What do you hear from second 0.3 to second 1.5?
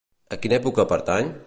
A quina època pertany?